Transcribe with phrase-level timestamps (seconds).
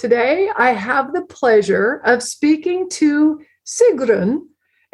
[0.00, 4.38] Today, I have the pleasure of speaking to Sigrun,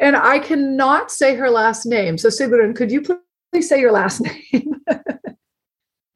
[0.01, 2.17] and I cannot say her last name.
[2.17, 3.01] So, Sigrun, could you
[3.53, 4.19] please say your last
[4.51, 4.81] name?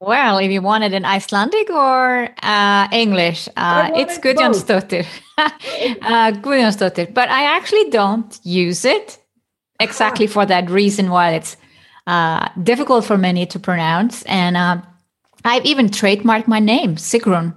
[0.02, 5.08] well, if you want it in Icelandic or uh, English, uh, it's Guðjónsdóttir.
[5.38, 7.14] uh, Guðjónsdóttir.
[7.14, 9.20] But I actually don't use it
[9.80, 11.56] exactly for that reason why it's
[12.08, 14.24] uh, difficult for many to pronounce.
[14.24, 14.82] And uh,
[15.46, 17.56] I've even trademarked my name, Sigrun,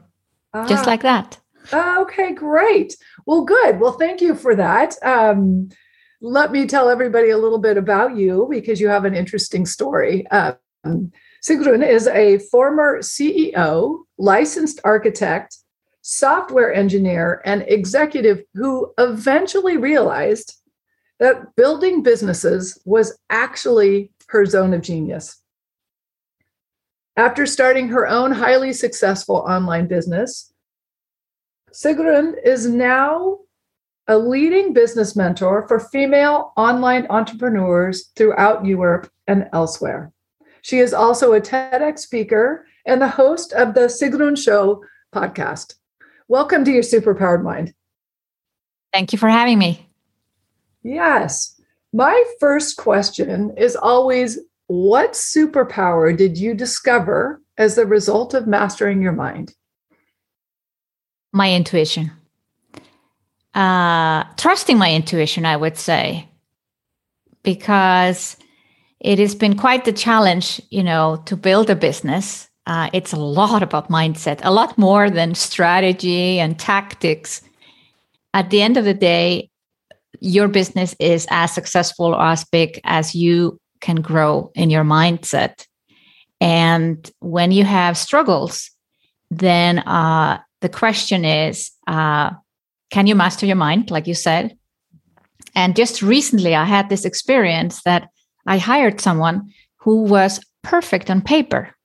[0.54, 0.66] ah.
[0.66, 1.38] just like that.
[1.72, 2.96] Okay, great.
[3.26, 3.80] Well, good.
[3.80, 4.94] Well, thank you for that.
[5.02, 5.70] Um,
[6.20, 10.26] let me tell everybody a little bit about you because you have an interesting story.
[10.30, 11.12] Um,
[11.46, 15.56] Sigrun is a former CEO, licensed architect,
[16.02, 20.54] software engineer, and executive who eventually realized
[21.20, 25.42] that building businesses was actually her zone of genius.
[27.16, 30.52] After starting her own highly successful online business,
[31.72, 33.38] Sigrun is now
[34.08, 40.12] a leading business mentor for female online entrepreneurs throughout Europe and elsewhere.
[40.62, 44.82] She is also a TEDx speaker and the host of the Sigrun Show
[45.14, 45.74] podcast.
[46.26, 47.74] Welcome to your superpowered mind.
[48.92, 49.88] Thank you for having me.
[50.82, 51.60] Yes.
[51.92, 59.02] My first question is always what superpower did you discover as the result of mastering
[59.02, 59.54] your mind?
[61.32, 62.10] My intuition.
[63.54, 66.28] Uh, trusting my intuition, I would say,
[67.42, 68.36] because
[68.98, 72.48] it has been quite the challenge, you know, to build a business.
[72.66, 77.42] Uh, it's a lot about mindset, a lot more than strategy and tactics.
[78.32, 79.50] At the end of the day,
[80.20, 85.66] your business is as successful or as big as you can grow in your mindset.
[86.40, 88.70] And when you have struggles,
[89.30, 92.30] then uh, the question is uh,
[92.90, 94.56] can you master your mind, like you said?
[95.54, 98.08] And just recently, I had this experience that
[98.46, 101.76] I hired someone who was perfect on paper,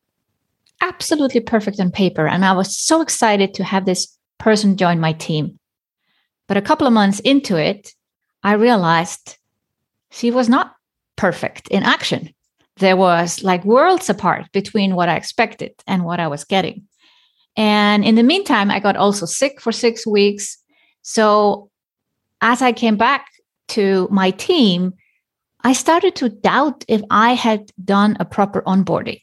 [0.82, 2.28] absolutely perfect on paper.
[2.28, 5.60] And I was so excited to have this person join my team.
[6.48, 7.94] But a couple of months into it,
[8.42, 9.38] I realized
[10.12, 10.76] she was not
[11.20, 12.34] perfect in action.
[12.78, 16.88] There was like worlds apart between what I expected and what I was getting.
[17.58, 20.58] And in the meantime, I got also sick for six weeks.
[21.02, 21.70] So
[22.40, 23.26] as I came back
[23.70, 24.94] to my team,
[25.66, 29.20] I started to doubt if I had done a proper onboarding.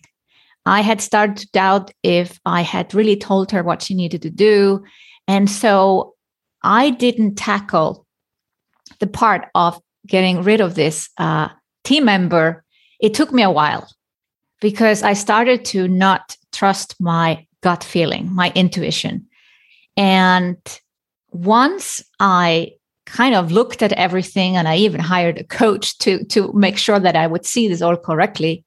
[0.67, 4.31] I had started to doubt if I had really told her what she needed to
[4.31, 4.85] do.
[5.27, 6.15] And so
[6.63, 8.05] I didn't tackle
[9.01, 11.49] the part of getting rid of this uh,
[11.87, 12.65] team member.
[13.01, 13.89] It took me a while
[14.61, 19.27] because I started to not trust my gut feeling, my intuition.
[19.97, 20.57] And
[21.31, 22.73] once I
[23.07, 26.99] kind of looked at everything and I even hired a coach to to make sure
[26.99, 28.65] that I would see this all correctly,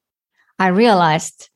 [0.58, 1.50] I realized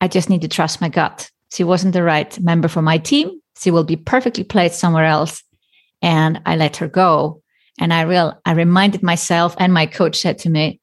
[0.00, 1.30] I just need to trust my gut.
[1.52, 3.40] She wasn't the right member for my team.
[3.58, 5.42] She will be perfectly placed somewhere else.
[6.00, 7.42] And I let her go.
[7.78, 10.80] And I real I reminded myself and my coach said to me,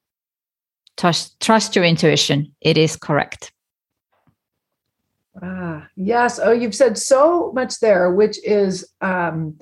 [0.96, 2.54] trust, trust your intuition.
[2.60, 3.52] It is correct.
[5.42, 6.40] Ah, yes.
[6.42, 9.58] Oh, you've said so much there, which is um,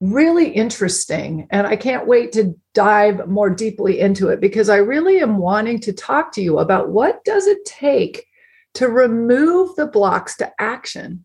[0.00, 1.46] really interesting.
[1.50, 5.80] And I can't wait to dive more deeply into it because I really am wanting
[5.80, 8.26] to talk to you about what does it take
[8.74, 11.24] to remove the blocks to action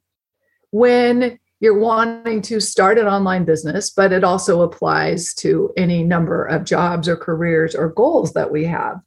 [0.71, 6.45] when you're wanting to start an online business, but it also applies to any number
[6.45, 8.99] of jobs or careers or goals that we have.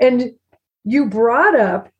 [0.00, 0.32] And
[0.84, 1.90] you brought up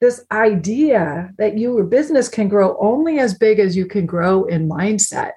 [0.00, 4.68] this idea that your business can grow only as big as you can grow in
[4.68, 5.32] mindset.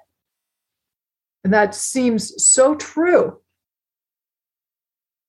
[1.44, 3.40] And that seems so true.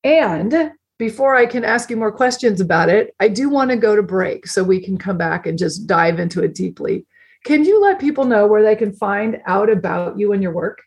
[0.04, 3.96] And before I can ask you more questions about it, I do want to go
[3.96, 7.06] to break so we can come back and just dive into it deeply.
[7.44, 10.82] Can you let people know where they can find out about you and your work?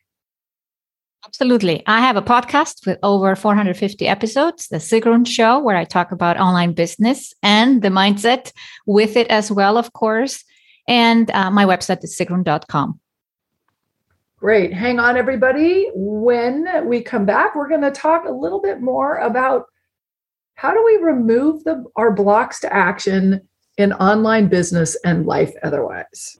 [1.25, 1.83] Absolutely.
[1.87, 6.39] I have a podcast with over 450 episodes, The Sigrun Show, where I talk about
[6.39, 8.51] online business and the mindset
[8.85, 10.43] with it as well, of course.
[10.87, 12.99] And uh, my website is sigrun.com.
[14.37, 14.71] Great.
[14.71, 15.89] Hang on, everybody.
[15.95, 19.65] When we come back, we're going to talk a little bit more about
[20.53, 23.41] how do we remove the, our blocks to action
[23.77, 26.39] in online business and life otherwise.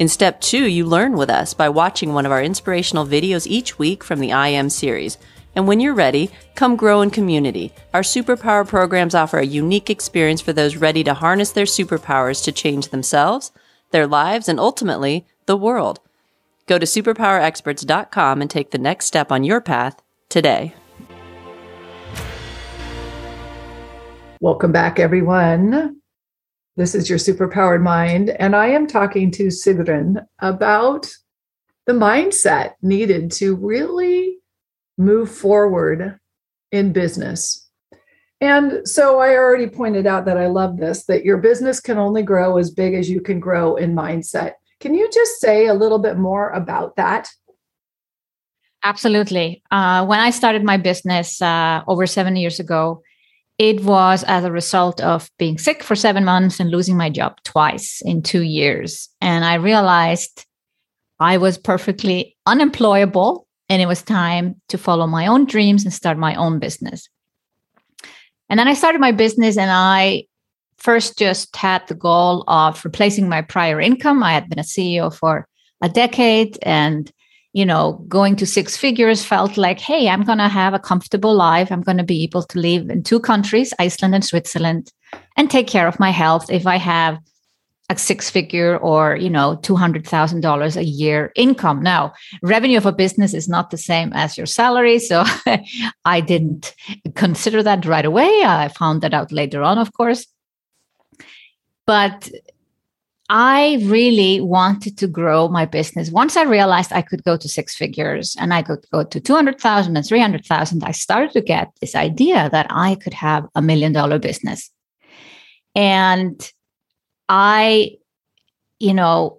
[0.00, 3.78] In step two, you learn with us by watching one of our inspirational videos each
[3.78, 5.18] week from the I Am series.
[5.54, 7.74] And when you're ready, come grow in community.
[7.92, 12.50] Our superpower programs offer a unique experience for those ready to harness their superpowers to
[12.50, 13.52] change themselves,
[13.90, 16.00] their lives, and ultimately, the world.
[16.66, 20.00] Go to superpowerexperts.com and take the next step on your path
[20.30, 20.72] today.
[24.40, 25.99] Welcome back, everyone.
[26.76, 31.10] This is your superpowered mind, and I am talking to Sigrun about
[31.86, 34.38] the mindset needed to really
[34.96, 36.18] move forward
[36.70, 37.68] in business.
[38.40, 42.22] And so I already pointed out that I love this that your business can only
[42.22, 44.52] grow as big as you can grow in mindset.
[44.78, 47.28] Can you just say a little bit more about that?
[48.82, 49.62] Absolutely.
[49.70, 53.02] Uh, when I started my business uh, over seven years ago,
[53.60, 57.36] it was as a result of being sick for seven months and losing my job
[57.44, 59.10] twice in two years.
[59.20, 60.46] And I realized
[61.18, 66.16] I was perfectly unemployable and it was time to follow my own dreams and start
[66.16, 67.10] my own business.
[68.48, 70.24] And then I started my business and I
[70.78, 74.22] first just had the goal of replacing my prior income.
[74.22, 75.46] I had been a CEO for
[75.82, 77.12] a decade and
[77.52, 81.34] you know, going to six figures felt like, hey, I'm going to have a comfortable
[81.34, 81.72] life.
[81.72, 84.92] I'm going to be able to live in two countries, Iceland and Switzerland,
[85.36, 87.18] and take care of my health if I have
[87.90, 91.82] a six figure or, you know, $200,000 a year income.
[91.82, 95.00] Now, revenue of a business is not the same as your salary.
[95.00, 95.24] So
[96.04, 96.72] I didn't
[97.16, 98.30] consider that right away.
[98.44, 100.24] I found that out later on, of course.
[101.84, 102.30] But
[103.32, 106.10] I really wanted to grow my business.
[106.10, 109.96] Once I realized I could go to six figures and I could go to 200,000
[109.96, 114.18] and 300,000, I started to get this idea that I could have a million dollar
[114.18, 114.68] business.
[115.76, 116.50] And
[117.28, 117.98] I,
[118.80, 119.38] you know,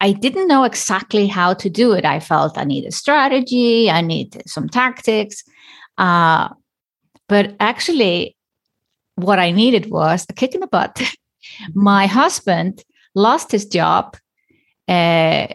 [0.00, 2.04] I didn't know exactly how to do it.
[2.04, 5.44] I felt I needed strategy, I needed some tactics.
[5.96, 6.48] Uh,
[7.28, 8.36] but actually,
[9.14, 11.00] what I needed was a kick in the butt.
[11.72, 12.82] My husband
[13.16, 14.16] lost his job
[14.88, 15.48] uh,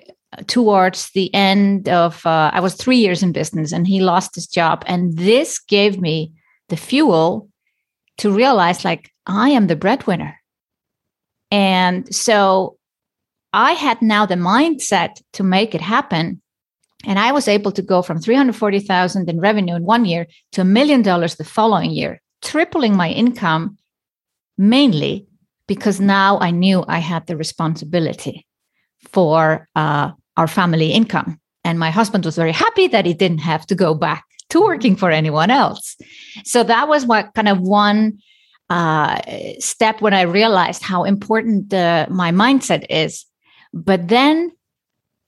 [0.48, 4.48] towards the end of uh, i was three years in business and he lost his
[4.48, 4.84] job.
[4.88, 6.34] And this gave me
[6.68, 7.50] the fuel
[8.18, 10.36] to realize like i am the breadwinner.
[11.52, 12.78] And so
[13.54, 16.42] i had now the mindset to make it happen.
[17.06, 20.74] And i was able to go from 340000 in revenue in one year to a
[20.78, 23.78] million dollars the following year tripling my income
[24.58, 25.28] mainly
[25.74, 28.46] because now I knew I had the responsibility
[29.14, 31.40] for uh, our family income.
[31.64, 34.98] And my husband was very happy that he didn't have to go back to working
[34.98, 35.96] for anyone else.
[36.44, 38.20] So that was what kind of one
[38.70, 39.22] uh,
[39.60, 43.26] step when I realized how important uh, my mindset is.
[43.74, 44.52] But then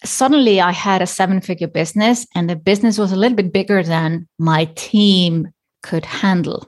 [0.04, 3.82] suddenly I had a seven figure business, and the business was a little bit bigger
[3.82, 6.68] than my team could handle.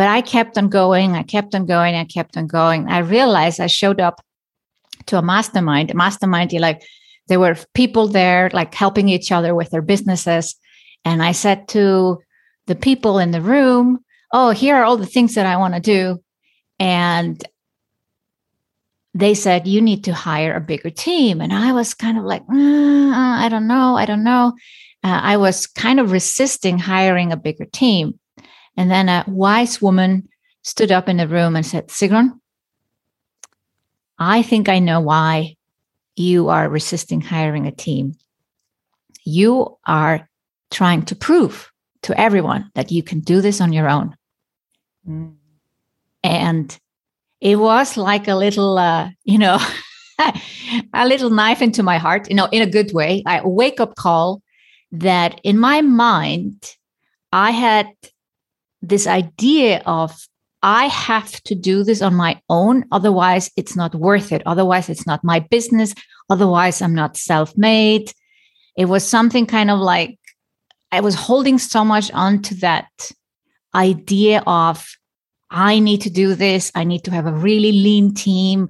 [0.00, 2.88] But I kept on going, I kept on going, I kept on going.
[2.88, 4.22] I realized I showed up
[5.04, 5.90] to a mastermind.
[5.90, 6.80] A mastermind, like
[7.28, 10.56] there were people there like helping each other with their businesses.
[11.04, 12.18] And I said to
[12.66, 13.98] the people in the room,
[14.32, 16.22] Oh, here are all the things that I want to do.
[16.78, 17.44] And
[19.12, 21.42] they said, You need to hire a bigger team.
[21.42, 23.98] And I was kind of like, mm, I don't know.
[23.98, 24.54] I don't know.
[25.04, 28.19] Uh, I was kind of resisting hiring a bigger team.
[28.76, 30.28] And then a wise woman
[30.62, 32.38] stood up in the room and said, Sigrun,
[34.18, 35.56] I think I know why
[36.16, 38.14] you are resisting hiring a team.
[39.24, 40.28] You are
[40.70, 41.70] trying to prove
[42.02, 44.14] to everyone that you can do this on your own.
[45.08, 45.34] Mm.
[46.22, 46.78] And
[47.40, 49.58] it was like a little, uh, you know,
[50.94, 53.22] a little knife into my heart, you know, in a good way.
[53.26, 54.42] I wake up call
[54.92, 56.76] that in my mind,
[57.32, 57.86] I had
[58.82, 60.16] this idea of
[60.62, 62.84] I have to do this on my own.
[62.92, 64.42] Otherwise, it's not worth it.
[64.44, 65.94] Otherwise, it's not my business.
[66.28, 68.12] Otherwise, I'm not self made.
[68.76, 70.18] It was something kind of like
[70.92, 72.88] I was holding so much onto that
[73.74, 74.86] idea of
[75.50, 76.70] I need to do this.
[76.74, 78.68] I need to have a really lean team.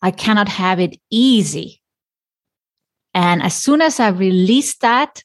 [0.00, 1.80] I cannot have it easy.
[3.14, 5.22] And as soon as I released that,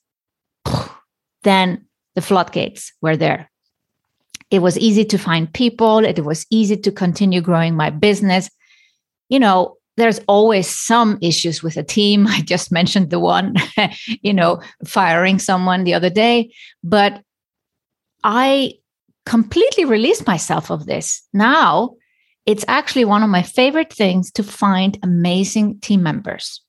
[1.43, 3.49] then the floodgates were there.
[4.49, 8.49] It was easy to find people, it was easy to continue growing my business.
[9.29, 12.27] You know, there's always some issues with a team.
[12.29, 13.55] I just mentioned the one,
[14.21, 17.21] you know, firing someone the other day, but
[18.23, 18.73] I
[19.25, 21.27] completely released myself of this.
[21.33, 21.95] Now,
[22.45, 26.61] it's actually one of my favorite things to find amazing team members.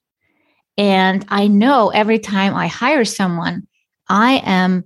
[0.77, 3.67] And I know every time I hire someone,
[4.09, 4.85] I am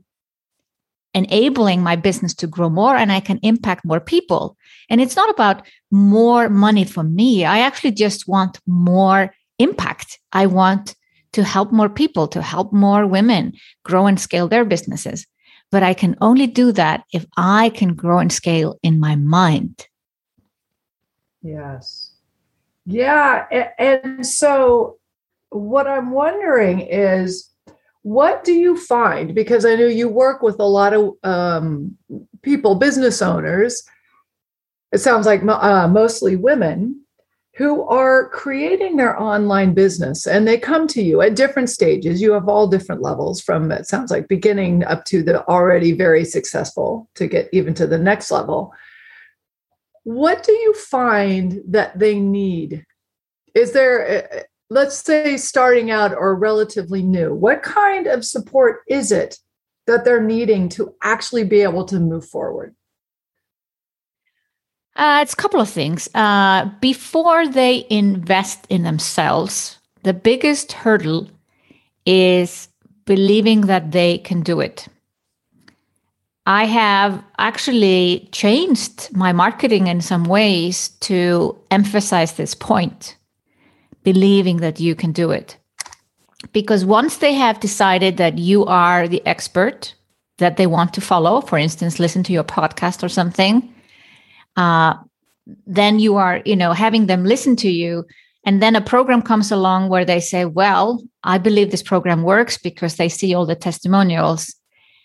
[1.15, 4.57] enabling my business to grow more and I can impact more people.
[4.89, 7.45] And it's not about more money for me.
[7.45, 10.19] I actually just want more impact.
[10.33, 10.95] I want
[11.33, 13.53] to help more people, to help more women
[13.85, 15.27] grow and scale their businesses.
[15.71, 19.87] But I can only do that if I can grow and scale in my mind.
[21.43, 22.13] Yes.
[22.85, 23.47] Yeah.
[23.79, 24.99] And so,
[25.49, 27.52] what I'm wondering is
[28.03, 29.35] what do you find?
[29.35, 31.97] Because I know you work with a lot of um,
[32.43, 33.83] people, business owners.
[34.93, 37.03] It sounds like uh, mostly women
[37.57, 42.21] who are creating their online business and they come to you at different stages.
[42.21, 46.25] You have all different levels from it sounds like beginning up to the already very
[46.25, 48.73] successful to get even to the next level.
[50.05, 52.85] What do you find that they need?
[53.55, 59.39] Is there let's say starting out or relatively new, what kind of support is it
[59.87, 62.75] that they're needing to actually be able to move forward?
[64.97, 66.09] Uh, it's a couple of things.
[66.15, 71.29] Uh, before they invest in themselves, the biggest hurdle
[72.05, 72.69] is
[73.05, 74.89] believing that they can do it.
[76.45, 83.17] I have actually changed my marketing in some ways to emphasize this point
[84.03, 85.57] believing that you can do it.
[86.53, 89.95] Because once they have decided that you are the expert
[90.39, 93.73] that they want to follow, for instance, listen to your podcast or something,
[94.57, 94.95] uh,
[95.67, 98.05] then you are, you know, having them listen to you.
[98.45, 102.59] And then a program comes along where they say, well, I believe this program works
[102.59, 104.55] because they see all the testimonials.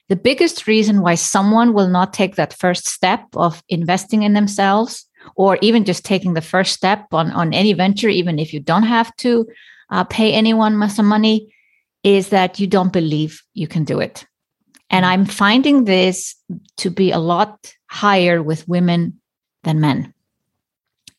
[0.09, 5.06] The biggest reason why someone will not take that first step of investing in themselves
[5.35, 8.83] or even just taking the first step on, on any venture, even if you don't
[8.83, 9.47] have to
[9.89, 11.53] uh, pay anyone some money,
[12.03, 14.25] is that you don't believe you can do it.
[14.89, 16.35] And I'm finding this
[16.77, 19.19] to be a lot higher with women
[19.63, 20.13] than men.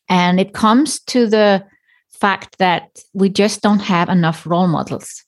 [0.07, 1.63] And it comes to the
[2.09, 5.23] fact that we just don't have enough role models.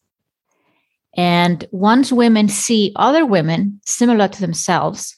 [1.16, 5.18] And once women see other women similar to themselves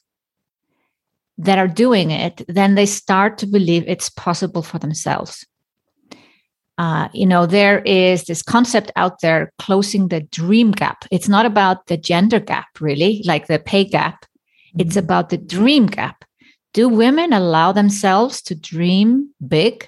[1.37, 5.45] that are doing it, then they start to believe it's possible for themselves.
[6.77, 11.05] Uh, you know, there is this concept out there closing the dream gap.
[11.11, 14.25] It's not about the gender gap, really, like the pay gap.
[14.77, 15.05] It's mm-hmm.
[15.05, 16.25] about the dream gap.
[16.73, 19.87] Do women allow themselves to dream big?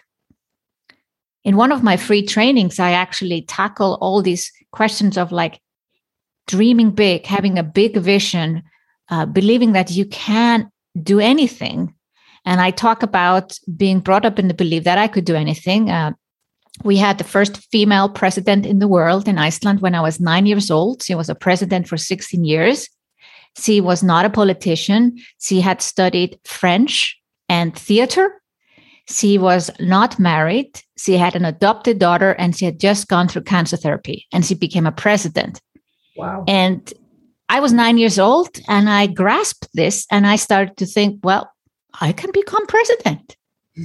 [1.43, 5.59] In one of my free trainings, I actually tackle all these questions of like
[6.47, 8.61] dreaming big, having a big vision,
[9.09, 10.71] uh, believing that you can
[11.01, 11.93] do anything.
[12.45, 15.89] And I talk about being brought up in the belief that I could do anything.
[15.89, 16.13] Uh,
[16.83, 20.45] we had the first female president in the world in Iceland when I was nine
[20.45, 21.03] years old.
[21.03, 22.89] She was a president for 16 years.
[23.57, 25.17] She was not a politician.
[25.39, 28.41] She had studied French and theater.
[29.07, 30.81] She was not married.
[30.97, 34.55] She had an adopted daughter and she had just gone through cancer therapy and she
[34.55, 35.61] became a president.
[36.17, 36.43] Wow.
[36.47, 36.91] And
[37.49, 41.51] I was nine years old and I grasped this and I started to think, well,
[42.01, 43.37] I can become president.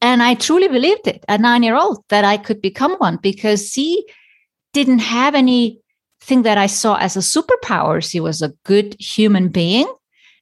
[0.00, 3.70] and I truly believed it at nine year old that I could become one because
[3.70, 4.06] she
[4.72, 8.02] didn't have anything that I saw as a superpower.
[8.02, 9.92] She was a good human being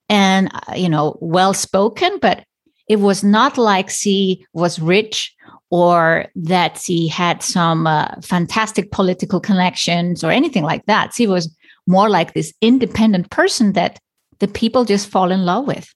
[0.08, 2.44] and, uh, you know, well spoken, but
[2.88, 5.34] it was not like she was rich
[5.70, 11.14] or that she had some uh, fantastic political connections or anything like that.
[11.14, 11.54] She was
[11.86, 13.98] more like this independent person that
[14.38, 15.92] the people just fall in love with.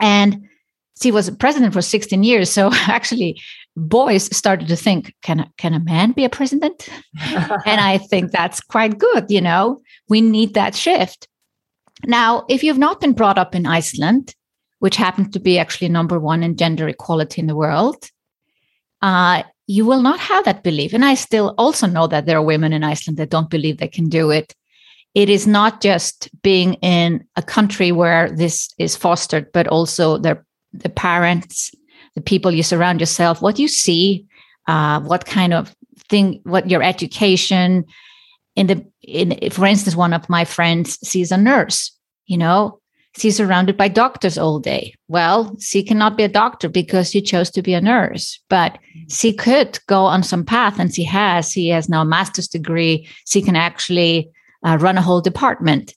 [0.00, 0.48] And
[1.00, 2.50] she was president for 16 years.
[2.50, 3.40] So actually,
[3.76, 6.88] boys started to think, can, can a man be a president?
[7.20, 9.26] and I think that's quite good.
[9.28, 11.28] You know, we need that shift.
[12.06, 14.34] Now, if you've not been brought up in Iceland,
[14.78, 18.08] which happens to be actually number one in gender equality in the world,
[19.02, 20.92] uh, you will not have that belief.
[20.92, 23.88] And I still also know that there are women in Iceland that don't believe they
[23.88, 24.54] can do it.
[25.14, 30.44] It is not just being in a country where this is fostered, but also their
[30.72, 31.74] the parents,
[32.14, 34.26] the people you surround yourself, what you see,
[34.68, 35.74] uh, what kind of
[36.08, 37.84] thing, what your education.
[38.56, 41.90] In the in, for instance, one of my friends sees a nurse.
[42.26, 42.80] You know,
[43.16, 44.94] she's surrounded by doctors all day.
[45.08, 49.32] Well, she cannot be a doctor because she chose to be a nurse, but she
[49.32, 51.50] could go on some path, and she has.
[51.50, 53.08] She has now a master's degree.
[53.26, 54.30] She can actually
[54.64, 55.94] uh, run a whole department.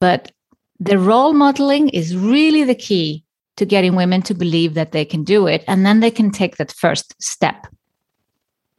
[0.00, 0.32] But
[0.78, 3.24] the role modeling is really the key
[3.56, 6.56] to getting women to believe that they can do it, and then they can take
[6.56, 7.66] that first step.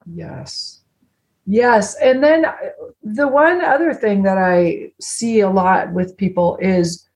[0.05, 0.81] Yes.
[1.47, 1.95] Yes.
[1.95, 2.55] And then uh,
[3.03, 7.07] the one other thing that I see a lot with people is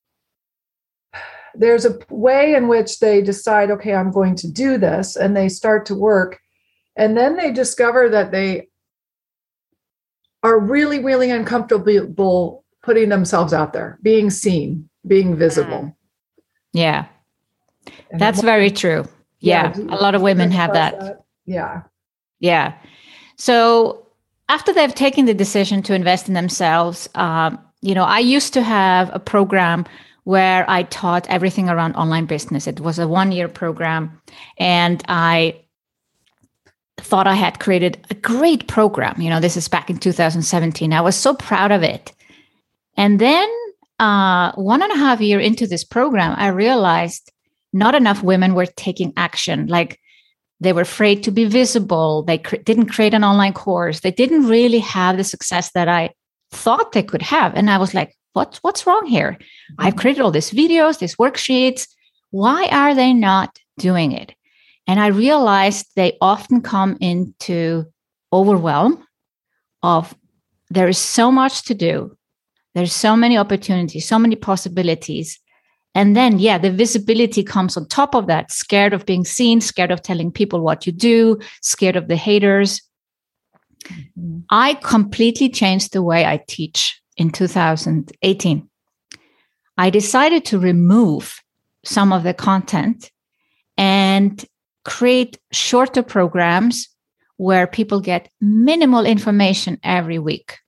[1.54, 5.50] there's a way in which they decide, okay, I'm going to do this, and they
[5.50, 6.40] start to work.
[6.96, 8.70] And then they discover that they
[10.44, 15.82] are really, really uncomfortable putting themselves out there, being seen, being visible.
[15.82, 15.96] Mm.
[16.74, 17.06] Yeah.
[18.10, 19.08] And That's very true.
[19.40, 19.74] Yeah.
[19.76, 19.96] yeah.
[19.96, 21.00] A lot of women have that.
[21.00, 21.24] that.
[21.46, 21.84] Yeah.
[22.40, 22.74] Yeah.
[23.36, 24.08] So
[24.50, 28.62] after they've taken the decision to invest in themselves, um, you know, I used to
[28.62, 29.86] have a program
[30.24, 32.68] where I taught everything around online business.
[32.68, 34.22] It was a one year program.
[34.58, 35.61] And I
[37.04, 39.20] thought I had created a great program.
[39.20, 40.94] You know, this is back in 2017.
[40.94, 42.14] I was so proud of it.
[42.98, 43.50] And then
[44.00, 47.32] uh, one and a half year into this program, I realized
[47.74, 49.68] not enough women were taking action.
[49.68, 50.00] Like
[50.60, 52.24] they were afraid to be visible.
[52.24, 54.02] They cr- didn't create an online course.
[54.02, 56.12] They didn't really have the success that I
[56.52, 57.56] thought they could have.
[57.56, 59.38] And I was like, what, what's wrong here?
[59.78, 61.88] I've created all these videos, these worksheets.
[62.30, 64.34] Why are they not doing it?
[64.88, 67.86] And I realized they often come into
[68.34, 69.06] overwhelm
[69.84, 70.16] of
[70.70, 72.18] there is so much to do.
[72.74, 75.40] There's so many opportunities, so many possibilities.
[75.94, 79.92] And then, yeah, the visibility comes on top of that scared of being seen, scared
[79.92, 82.82] of telling people what you do, scared of the haters.
[83.84, 84.40] Mm-hmm.
[84.50, 88.70] I completely changed the way I teach in 2018.
[89.78, 91.42] I decided to remove
[91.84, 93.12] some of the content
[93.78, 94.46] and
[94.84, 96.90] create shorter programs
[97.38, 100.60] where people get minimal information every week.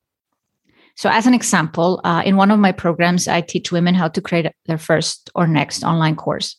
[0.95, 4.21] So, as an example, uh, in one of my programs, I teach women how to
[4.21, 6.55] create their first or next online course.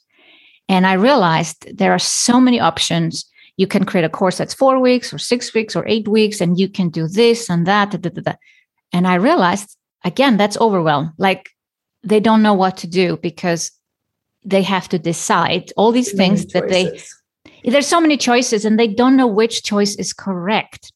[0.69, 3.25] And I realized there are so many options.
[3.57, 6.59] You can create a course that's four weeks or six weeks or eight weeks, and
[6.59, 7.91] you can do this and that.
[7.91, 8.35] Da, da, da,
[8.93, 11.13] and I realized, again, that's overwhelm.
[11.19, 11.51] Like
[12.03, 13.71] they don't know what to do because
[14.45, 17.01] they have to decide all these things that they
[17.65, 20.93] there's so many choices and they don't know which choice is correct.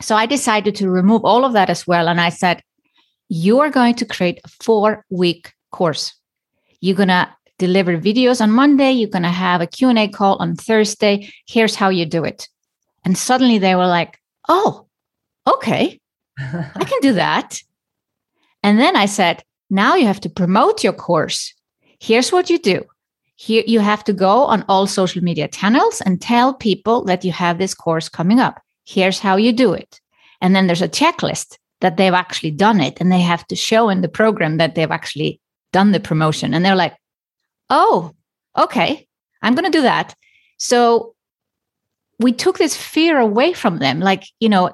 [0.00, 2.08] So I decided to remove all of that as well.
[2.08, 2.62] And I said,
[3.28, 6.14] you are going to create a four week course.
[6.80, 8.92] You're going to deliver videos on Monday.
[8.92, 11.32] You're going to have a Q&A call on Thursday.
[11.46, 12.48] Here's how you do it.
[13.04, 14.86] And suddenly they were like, oh,
[15.46, 16.00] okay,
[16.38, 17.60] I can do that.
[18.64, 21.54] And then I said, now you have to promote your course.
[22.00, 22.84] Here's what you do.
[23.40, 27.30] Here you have to go on all social media channels and tell people that you
[27.30, 28.60] have this course coming up.
[28.84, 30.00] Here's how you do it.
[30.40, 33.90] And then there's a checklist that they've actually done it and they have to show
[33.90, 35.40] in the program that they've actually
[35.72, 36.52] done the promotion.
[36.52, 36.96] And they're like,
[37.70, 38.12] oh,
[38.58, 39.06] okay,
[39.40, 40.16] I'm going to do that.
[40.56, 41.14] So
[42.18, 44.00] we took this fear away from them.
[44.00, 44.72] Like, you know,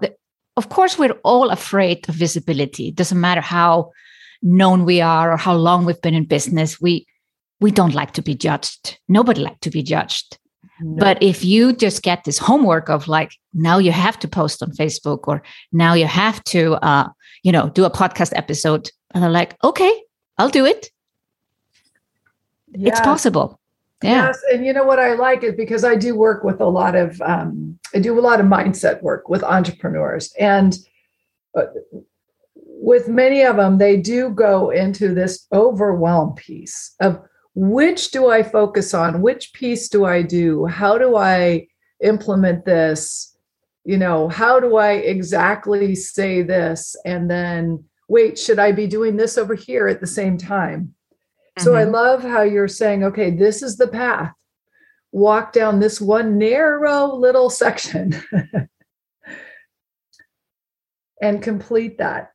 [0.57, 2.88] of course, we're all afraid of visibility.
[2.88, 3.90] It doesn't matter how
[4.40, 6.81] known we are or how long we've been in business.
[6.81, 7.07] We
[7.61, 8.99] we don't like to be judged.
[9.09, 10.38] Nobody like to be judged.
[10.81, 10.97] No.
[10.99, 14.73] But if you just get this homework of like now you have to post on
[14.73, 17.09] Facebook or now you have to uh,
[17.43, 20.03] you know do a podcast episode, and they're like, okay,
[20.38, 20.90] I'll do it.
[22.73, 23.61] It's possible.
[24.03, 24.27] Yeah.
[24.27, 26.97] Yes, and you know what I like is because I do work with a lot
[26.97, 30.77] of um, I do a lot of mindset work with entrepreneurs, and
[31.57, 31.67] uh,
[32.55, 37.23] with many of them, they do go into this overwhelm piece of
[37.55, 41.69] which do I focus on, which piece do I do, how do I
[42.03, 43.37] implement this,
[43.85, 49.17] you know, how do I exactly say this, and then wait, should I be doing
[49.17, 50.95] this over here at the same time?
[51.59, 51.79] So mm-hmm.
[51.79, 54.33] I love how you're saying, okay, this is the path.
[55.12, 58.21] Walk down this one narrow little section
[61.23, 62.33] and complete that.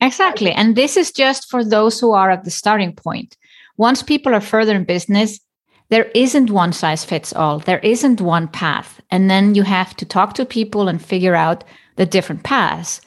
[0.00, 0.52] Exactly.
[0.52, 3.36] And this is just for those who are at the starting point.
[3.78, 5.40] Once people are further in business,
[5.88, 7.60] there isn't one size fits all.
[7.60, 9.00] There isn't one path.
[9.10, 11.64] And then you have to talk to people and figure out
[11.96, 13.00] the different paths.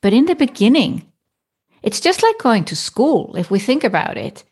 [0.00, 1.10] But in the beginning,
[1.82, 4.42] it's just like going to school, if we think about it.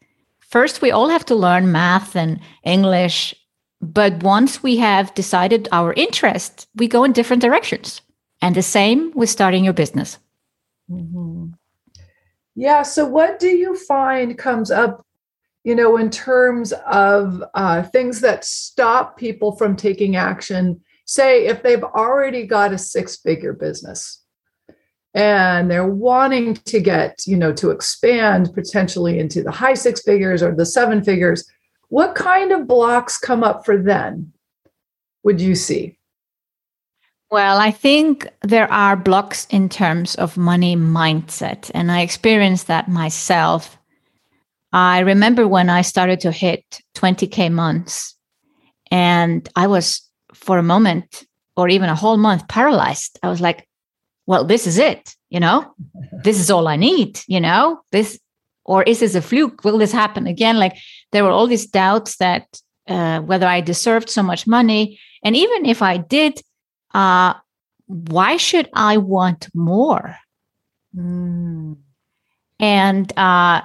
[0.41, 3.35] First, we all have to learn math and English.
[3.81, 8.01] But once we have decided our interest, we go in different directions.
[8.41, 10.19] And the same with starting your business.
[10.91, 11.53] Mm-hmm.
[12.55, 12.83] Yeah.
[12.83, 15.05] So, what do you find comes up,
[15.65, 20.81] you know, in terms of uh, things that stop people from taking action?
[21.05, 24.23] Say, if they've already got a six figure business
[25.15, 30.43] and they're wanting to get, you know, to expand potentially into the high six figures
[30.43, 31.49] or the seven figures,
[31.89, 34.33] what kind of blocks come up for them?
[35.25, 35.99] Would you see?
[37.31, 42.89] Well, I think there are blocks in terms of money mindset, and I experienced that
[42.89, 43.79] myself.
[44.73, 46.65] I remember when I started to hit
[46.97, 48.17] 20K months,
[48.91, 50.03] and I was
[50.35, 51.25] for a moment
[51.57, 53.19] or even a whole month paralyzed.
[53.23, 53.69] I was like,
[54.27, 55.75] well, this is it, you know,
[56.25, 58.19] this is all I need, you know, this,
[58.65, 59.65] or is this a fluke?
[59.65, 60.59] Will this happen again?
[60.59, 60.77] Like
[61.11, 62.47] there were all these doubts that
[62.89, 64.99] uh, whether I deserved so much money.
[65.23, 66.41] And even if I did,
[66.95, 67.35] uh,
[67.87, 70.17] why should I want more?
[70.97, 71.77] Mm.
[72.59, 73.63] And uh,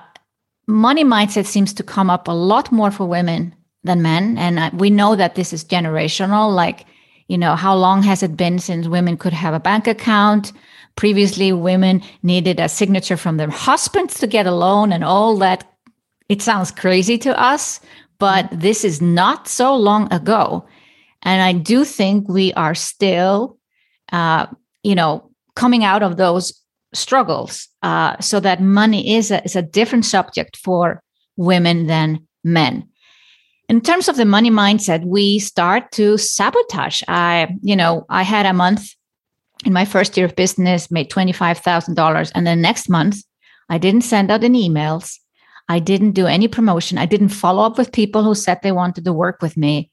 [0.67, 4.37] money mindset seems to come up a lot more for women than men.
[4.37, 6.53] And we know that this is generational.
[6.53, 6.85] Like,
[7.27, 10.51] you know, how long has it been since women could have a bank account?
[10.95, 15.71] Previously, women needed a signature from their husbands to get a loan and all that.
[16.27, 17.79] It sounds crazy to us,
[18.19, 20.65] but this is not so long ago.
[21.23, 23.57] And I do think we are still,
[24.11, 24.47] uh,
[24.83, 26.53] you know, coming out of those
[26.93, 31.01] struggles uh, so that money is a, is a different subject for
[31.35, 32.87] women than men.
[33.69, 37.03] In terms of the money mindset, we start to sabotage.
[37.07, 38.95] I, you know, I had a month
[39.65, 42.31] in my first year of business, made $25,000.
[42.33, 43.23] And then next month,
[43.69, 45.17] I didn't send out any emails.
[45.67, 46.97] I didn't do any promotion.
[46.97, 49.91] I didn't follow up with people who said they wanted to work with me.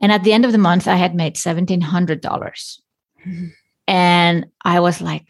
[0.00, 2.20] And at the end of the month, I had made 1,700.
[2.20, 2.80] dollars
[3.24, 3.46] mm-hmm.
[3.86, 5.26] And I was like,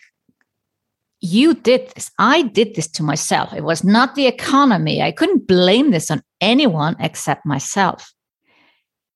[1.25, 2.11] you did this.
[2.19, 3.53] I did this to myself.
[3.55, 5.01] It was not the economy.
[5.01, 8.13] I couldn't blame this on anyone except myself.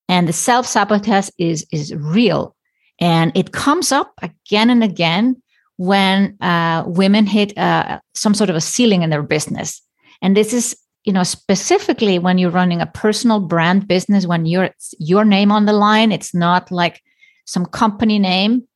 [0.09, 2.57] And the self sabotage is, is real.
[2.99, 5.41] And it comes up again and again
[5.77, 9.83] when uh, women hit uh, some sort of a ceiling in their business.
[10.23, 14.71] And this is you know specifically when you're running a personal brand business when you're
[14.99, 17.01] your name on the line it's not like
[17.47, 18.67] some company name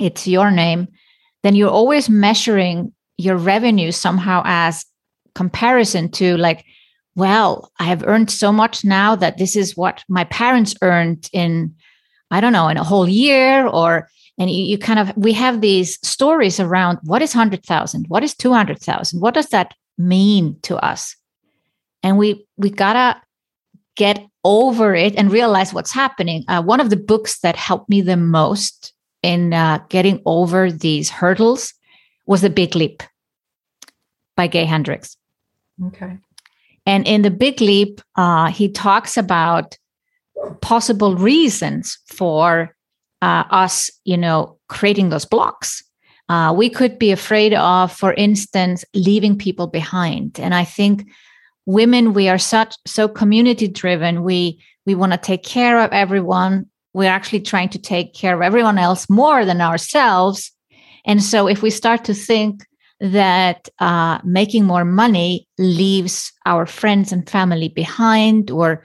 [0.00, 0.88] it's your name
[1.42, 4.84] then you're always measuring your revenue somehow as
[5.34, 6.64] comparison to like
[7.14, 11.74] well i have earned so much now that this is what my parents earned in
[12.30, 15.60] i don't know in a whole year or and you, you kind of we have
[15.60, 21.14] these stories around what is 100000 what is 200000 what does that mean to us?
[22.02, 23.20] And we we gotta
[23.96, 26.44] get over it and realize what's happening.
[26.48, 31.10] Uh, one of the books that helped me the most in uh, getting over these
[31.10, 31.74] hurdles
[32.26, 33.02] was the big leap
[34.36, 35.16] by gay hendricks.
[35.86, 36.18] Okay.
[36.86, 39.76] And in the big leap uh, he talks about
[40.62, 42.74] possible reasons for
[43.22, 45.84] uh, us you know creating those blocks.
[46.28, 50.38] Uh, we could be afraid of for instance leaving people behind.
[50.40, 51.06] And i think
[51.66, 56.66] women we are such so community driven we we want to take care of everyone
[56.92, 60.52] we're actually trying to take care of everyone else more than ourselves.
[61.04, 62.66] And so if we start to think
[63.00, 68.84] that uh, making more money leaves our friends and family behind or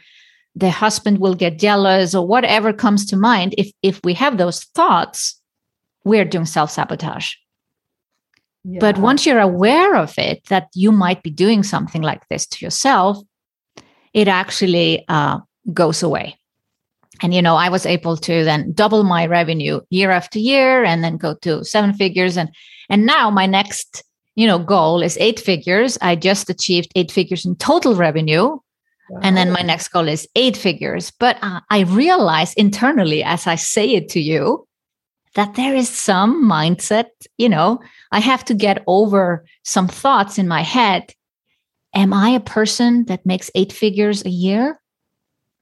[0.56, 4.64] the husband will get jealous or whatever comes to mind if if we have those
[4.74, 5.42] thoughts
[6.06, 7.34] we're doing self-sabotage.
[8.80, 12.66] But once you're aware of it, that you might be doing something like this to
[12.66, 13.18] yourself,
[14.14, 15.40] it actually uh,
[15.72, 16.38] goes away.
[17.22, 21.04] And you know, I was able to then double my revenue year after year, and
[21.04, 22.38] then go to seven figures.
[22.38, 22.50] And
[22.90, 24.04] and now my next
[24.36, 25.98] you know goal is eight figures.
[26.02, 28.58] I just achieved eight figures in total revenue.
[29.10, 29.20] Wow.
[29.22, 31.12] And then my next goal is eight figures.
[31.12, 34.68] But uh, I realize internally as I say it to you
[35.36, 37.80] that there is some mindset, you know,
[38.12, 41.14] I have to get over some thoughts in my head.
[41.94, 44.82] Am I a person that makes eight figures a year?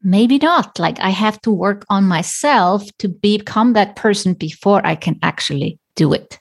[0.03, 0.77] Maybe not.
[0.77, 5.79] Like I have to work on myself to become that person before I can actually
[5.95, 6.39] do it.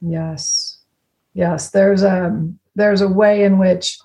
[0.00, 0.78] Yes.
[1.32, 1.70] Yes.
[1.70, 3.98] There's a there's a way in which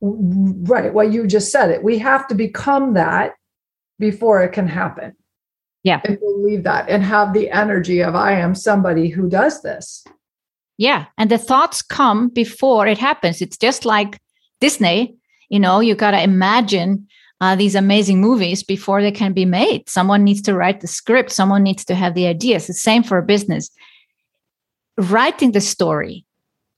[0.00, 3.32] right well you just said it we have to become that
[3.98, 5.12] before it can happen
[5.82, 10.04] yeah and believe that and have the energy of i am somebody who does this
[10.76, 14.20] yeah and the thoughts come before it happens it's just like
[14.60, 15.17] disney
[15.48, 17.06] you know you got to imagine
[17.40, 19.88] uh, these amazing movies before they can be made.
[19.88, 21.30] Someone needs to write the script.
[21.30, 22.66] Someone needs to have the ideas.
[22.66, 23.70] The same for a business.
[24.96, 26.26] Writing the story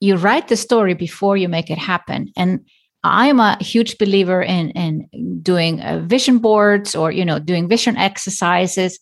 [0.00, 2.32] you write the story before you make it happen.
[2.36, 2.60] And
[3.02, 7.96] i'm a huge believer in in doing uh, vision boards or you know doing vision
[7.96, 8.98] exercises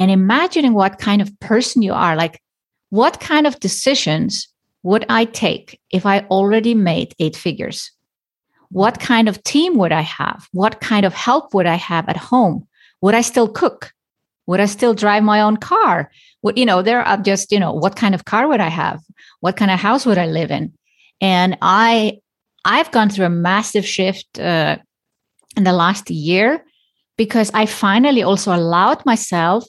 [0.00, 2.16] and imagining what kind of person you are.
[2.16, 2.40] Like
[2.90, 4.48] what kind of decisions
[4.82, 7.90] would i take if i already made eight figures
[8.70, 10.48] what kind of team would i have?
[10.52, 12.66] What kind of help would i have at home?
[13.00, 13.92] Would i still cook?
[14.46, 16.10] Would i still drive my own car?
[16.42, 19.00] Would you know there are just you know what kind of car would i have?
[19.40, 20.72] What kind of house would i live in?
[21.20, 22.18] And i
[22.64, 24.76] i've gone through a massive shift uh,
[25.56, 26.64] in the last year
[27.16, 29.64] because i finally also allowed myself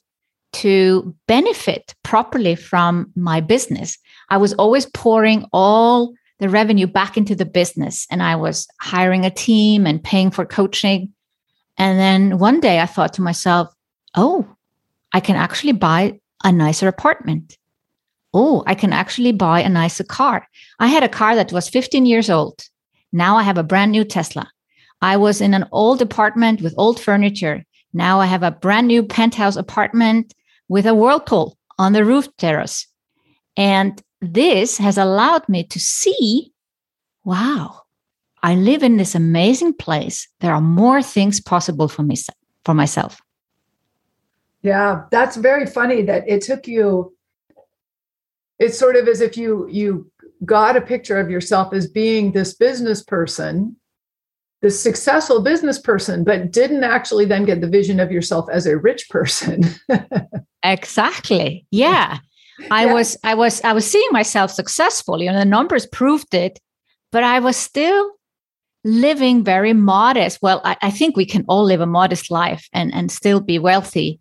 [0.53, 3.97] to benefit properly from my business.
[4.29, 9.25] I was always pouring all the revenue back into the business and i was hiring
[9.25, 11.13] a team and paying for coaching
[11.77, 13.73] and then one day i thought to myself
[14.15, 14.47] oh
[15.13, 17.57] i can actually buy a nicer apartment
[18.33, 20.47] oh, I can actually buy a nicer car.
[20.79, 22.61] I had a car that was 15 years old.
[23.11, 24.47] Now I have a brand new Tesla.
[25.01, 27.63] I was in an old apartment with old furniture.
[27.93, 30.35] Now I have a brand new penthouse apartment
[30.67, 32.87] with a whirlpool on the roof terrace.
[33.55, 36.51] And this has allowed me to see
[37.23, 37.81] wow,
[38.41, 40.29] I live in this amazing place.
[40.39, 42.15] There are more things possible for me
[42.63, 43.19] for myself.
[44.61, 47.17] Yeah, that's very funny that it took you
[48.59, 50.11] it's sort of as if you you
[50.45, 53.75] got a picture of yourself as being this business person
[54.61, 58.77] this successful business person but didn't actually then get the vision of yourself as a
[58.77, 59.63] rich person
[60.63, 62.19] exactly yeah
[62.71, 62.93] i yeah.
[62.93, 66.59] was i was i was seeing myself successful and the numbers proved it
[67.11, 68.11] but i was still
[68.83, 72.93] living very modest well I, I think we can all live a modest life and
[72.93, 74.19] and still be wealthy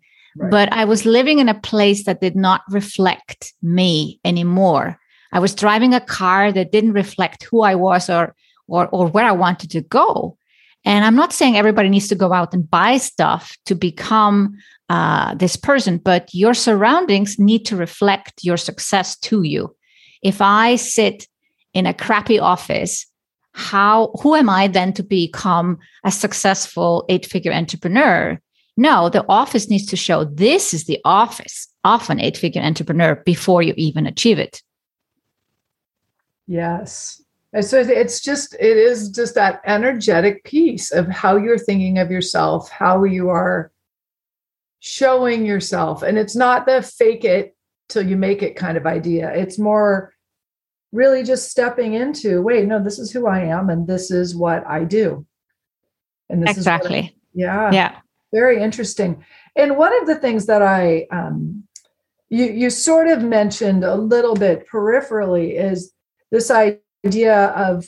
[0.49, 4.99] but I was living in a place that did not reflect me anymore.
[5.31, 8.35] I was driving a car that didn't reflect who I was or
[8.67, 10.37] or or where I wanted to go.
[10.85, 14.57] And I'm not saying everybody needs to go out and buy stuff to become
[14.89, 19.75] uh, this person, but your surroundings need to reflect your success to you.
[20.21, 21.27] If I sit
[21.73, 23.05] in a crappy office,
[23.53, 28.39] how who am I then to become a successful eight-figure entrepreneur?
[28.77, 33.15] No, the office needs to show this is the office of an eight figure entrepreneur
[33.25, 34.61] before you even achieve it.
[36.45, 37.21] Yes.
[37.61, 42.69] So it's just, it is just that energetic piece of how you're thinking of yourself,
[42.69, 43.71] how you are
[44.79, 46.03] showing yourself.
[46.03, 47.55] And it's not the fake it
[47.89, 49.33] till you make it kind of idea.
[49.33, 50.13] It's more
[50.91, 54.65] really just stepping into wait, no, this is who I am and this is what
[54.67, 55.25] I do.
[56.29, 56.99] And this exactly.
[56.99, 57.71] Is yeah.
[57.71, 57.99] Yeah
[58.33, 59.23] very interesting.
[59.55, 61.63] And one of the things that I um,
[62.29, 65.93] you you sort of mentioned a little bit peripherally is
[66.31, 67.87] this idea of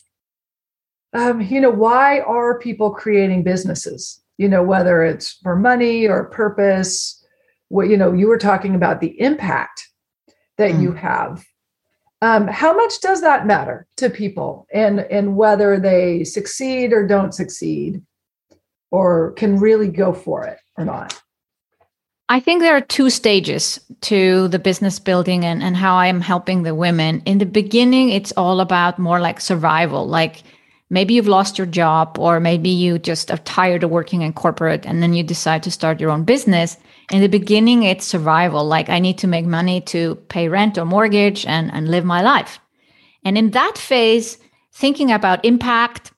[1.14, 4.22] um, you know why are people creating businesses?
[4.40, 7.16] You know whether it's for money or purpose.
[7.68, 9.88] What you know you were talking about the impact
[10.58, 10.82] that mm.
[10.82, 11.46] you have.
[12.22, 17.34] Um, how much does that matter to people, and and whether they succeed or don't
[17.34, 18.02] succeed?
[18.92, 21.22] or can really go for it or not?
[22.32, 26.62] I think there are two stages to the business building and, and how I'm helping
[26.62, 27.24] the women.
[27.26, 30.08] In the beginning, it's all about more like survival.
[30.08, 30.44] Like
[30.90, 34.86] maybe you've lost your job, or maybe you just are tired of working in corporate
[34.86, 36.78] and then you decide to start your own business.
[37.12, 38.66] In the beginning, it's survival.
[38.66, 42.22] Like I need to make money to pay rent or mortgage and, and live my
[42.22, 42.60] life.
[43.24, 44.38] And in that phase,
[44.74, 46.12] thinking about impact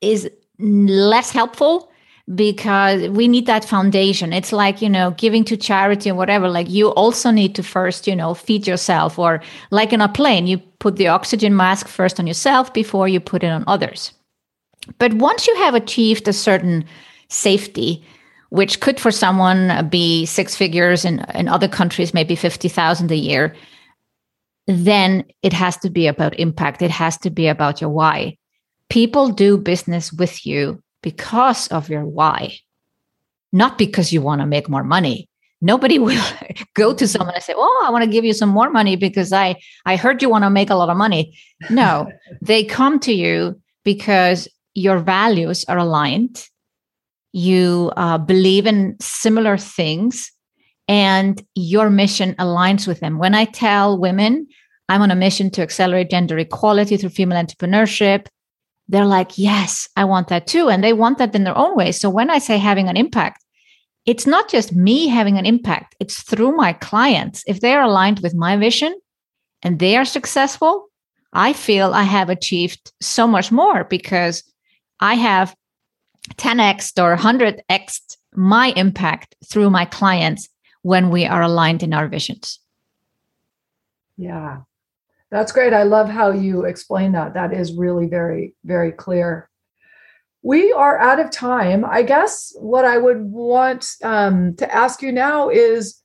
[0.00, 1.89] is less helpful
[2.34, 4.32] because we need that foundation.
[4.32, 6.48] It's like, you know, giving to charity or whatever.
[6.48, 10.46] Like you also need to first, you know, feed yourself or like in a plane,
[10.46, 14.12] you put the oxygen mask first on yourself before you put it on others.
[14.98, 16.84] But once you have achieved a certain
[17.28, 18.04] safety,
[18.50, 23.54] which could for someone be six figures in, in other countries, maybe 50,000 a year,
[24.66, 26.82] then it has to be about impact.
[26.82, 28.36] It has to be about your why.
[28.88, 32.58] People do business with you because of your why,
[33.52, 35.28] not because you want to make more money.
[35.60, 36.22] Nobody will
[36.74, 39.32] go to someone and say, "Oh, I want to give you some more money because
[39.32, 41.36] I I heard you want to make a lot of money."
[41.68, 42.10] No,
[42.42, 46.48] they come to you because your values are aligned,
[47.32, 50.30] you uh, believe in similar things,
[50.88, 53.18] and your mission aligns with them.
[53.18, 54.46] When I tell women
[54.90, 58.26] I'm on a mission to accelerate gender equality through female entrepreneurship,
[58.90, 60.68] they're like, yes, I want that too.
[60.68, 61.92] And they want that in their own way.
[61.92, 63.44] So when I say having an impact,
[64.04, 67.44] it's not just me having an impact, it's through my clients.
[67.46, 68.98] If they're aligned with my vision
[69.62, 70.88] and they are successful,
[71.32, 74.42] I feel I have achieved so much more because
[74.98, 75.54] I have
[76.34, 80.48] 10x or 100x my impact through my clients
[80.82, 82.58] when we are aligned in our visions.
[84.16, 84.62] Yeah.
[85.30, 85.72] That's great.
[85.72, 87.34] I love how you explain that.
[87.34, 89.48] That is really very, very clear.
[90.42, 91.84] We are out of time.
[91.84, 96.02] I guess what I would want um, to ask you now is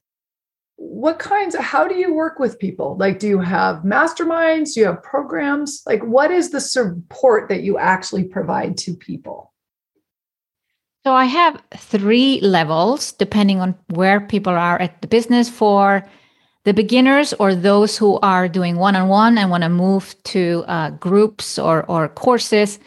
[0.75, 2.97] what kinds of, how do you work with people?
[2.97, 4.73] Like, do you have masterminds?
[4.73, 5.81] Do you have programs?
[5.85, 9.53] Like, what is the support that you actually provide to people?
[11.05, 16.03] So I have three levels depending on where people are at the business for
[16.65, 21.57] the beginners or those who are doing one-on-one and want to move to uh, groups
[21.57, 22.79] or, or courses.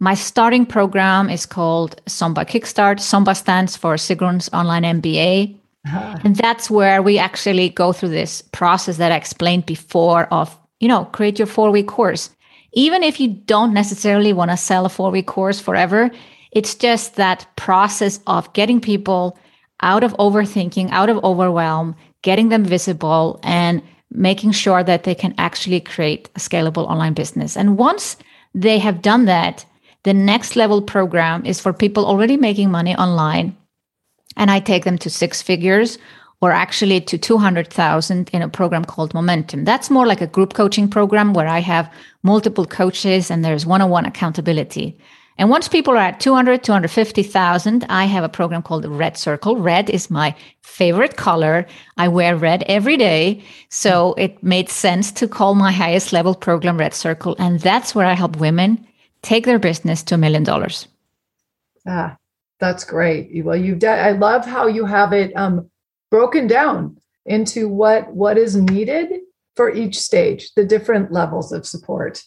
[0.00, 2.98] My starting program is called SOMBA kickstart.
[2.98, 6.18] SOMBA stands for sigrun's online mba uh-huh.
[6.24, 10.88] and that's where we actually go through this process that i explained before of you
[10.88, 12.30] know create your four week course.
[12.72, 16.10] Even if you don't necessarily want to sell a four week course forever
[16.52, 19.38] it's just that process of getting people
[19.80, 21.94] out of overthinking out of overwhelm
[22.26, 27.56] getting them visible and making sure that they can actually create a scalable online business.
[27.56, 28.16] And once
[28.52, 29.64] they have done that,
[30.02, 33.56] the next level program is for people already making money online.
[34.36, 35.98] And I take them to six figures
[36.40, 39.64] or actually to 200,000 in a program called Momentum.
[39.64, 41.92] That's more like a group coaching program where I have
[42.24, 44.98] multiple coaches and there's one on one accountability.
[45.38, 49.56] And once people are at 200, 250,000, I have a program called Red Circle.
[49.56, 51.66] Red is my favorite color.
[51.98, 53.42] I wear red every day.
[53.68, 57.36] So it made sense to call my highest level program Red Circle.
[57.38, 58.86] And that's where I help women
[59.22, 60.88] take their business to a million dollars.
[61.86, 62.16] Ah,
[62.58, 63.44] that's great.
[63.44, 65.70] Well, you've done, I love how you have it um,
[66.10, 66.96] broken down
[67.26, 69.20] into what what is needed
[69.56, 72.22] for each stage, the different levels of support.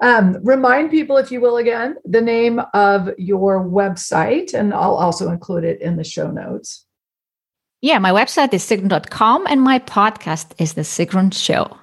[0.00, 5.30] Um, remind people, if you will, again, the name of your website, and I'll also
[5.30, 6.86] include it in the show notes.
[7.80, 11.76] Yeah, my website is sigrun.com and my podcast is The Sigrun Show.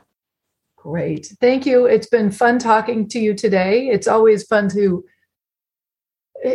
[0.75, 1.27] Great.
[1.41, 1.85] Thank you.
[1.85, 3.87] It's been fun talking to you today.
[3.87, 5.05] It's always fun to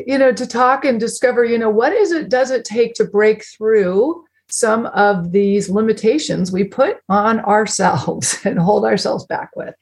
[0.06, 3.04] you know to talk and discover you know what is it does it take to
[3.04, 9.74] break through some of these limitations we put on ourselves and hold ourselves back with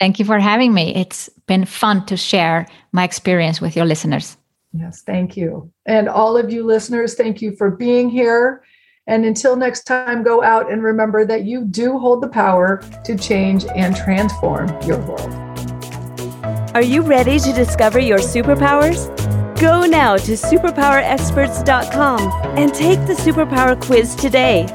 [0.00, 0.94] Thank you for having me.
[0.96, 4.38] It's been fun to share my experience with your listeners.
[4.72, 5.70] Yes, thank you.
[5.84, 8.62] And all of you listeners, thank you for being here.
[9.06, 13.16] And until next time, go out and remember that you do hold the power to
[13.16, 15.34] change and transform your world.
[16.74, 19.08] Are you ready to discover your superpowers?
[19.60, 24.66] Go now to superpowerexperts.com and take the superpower quiz today.